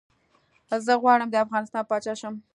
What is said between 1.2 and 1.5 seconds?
ده